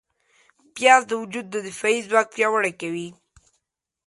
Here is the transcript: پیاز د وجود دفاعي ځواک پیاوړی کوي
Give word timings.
پیاز 0.75 1.01
د 1.07 1.11
وجود 1.21 1.45
دفاعي 1.69 1.99
ځواک 2.07 2.27
پیاوړی 2.35 2.73
کوي 2.81 3.07